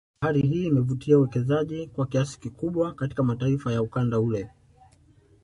[0.19, 4.49] Pia bahari hii imevutia uwekezaji kwa kiasi kikubwa katika mataifa ya ukanda ule